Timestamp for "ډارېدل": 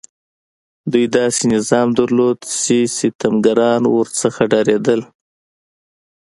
4.51-5.01